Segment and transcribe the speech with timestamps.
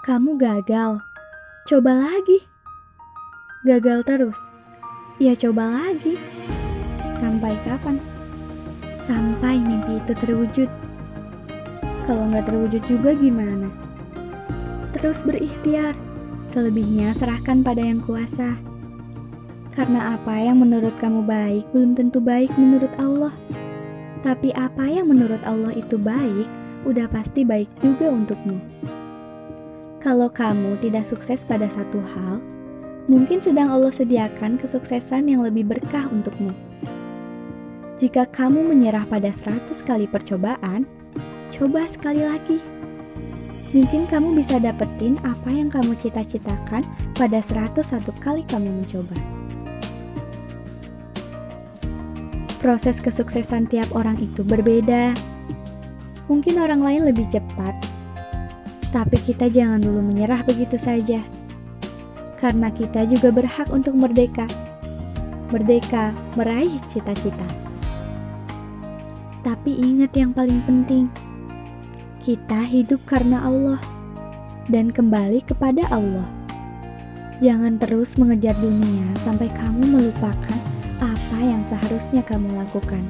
[0.00, 0.96] Kamu gagal.
[1.68, 2.48] Coba lagi.
[3.68, 4.40] Gagal terus.
[5.20, 6.16] Ya coba lagi.
[7.20, 8.00] Sampai kapan?
[9.04, 10.72] Sampai mimpi itu terwujud.
[12.08, 13.68] Kalau nggak terwujud juga gimana?
[14.96, 15.92] Terus berikhtiar.
[16.48, 18.56] Selebihnya serahkan pada yang kuasa.
[19.76, 23.36] Karena apa yang menurut kamu baik belum tentu baik menurut Allah.
[24.24, 26.48] Tapi apa yang menurut Allah itu baik,
[26.88, 28.56] udah pasti baik juga untukmu.
[30.00, 32.40] Kalau kamu tidak sukses pada satu hal,
[33.04, 36.56] mungkin sedang Allah sediakan kesuksesan yang lebih berkah untukmu.
[38.00, 40.88] Jika kamu menyerah pada 100 kali percobaan,
[41.52, 42.64] coba sekali lagi.
[43.76, 46.80] Mungkin kamu bisa dapetin apa yang kamu cita-citakan
[47.12, 47.84] pada 101
[48.24, 49.20] kali kamu mencoba.
[52.56, 55.12] Proses kesuksesan tiap orang itu berbeda.
[56.32, 57.89] Mungkin orang lain lebih cepat,
[58.90, 61.22] tapi kita jangan dulu menyerah begitu saja.
[62.38, 64.50] Karena kita juga berhak untuk merdeka.
[65.54, 67.46] Merdeka meraih cita-cita.
[69.40, 71.08] Tapi ingat yang paling penting,
[72.20, 73.80] kita hidup karena Allah
[74.68, 76.26] dan kembali kepada Allah.
[77.40, 80.58] Jangan terus mengejar dunia sampai kamu melupakan
[81.00, 83.00] apa yang seharusnya kamu lakukan.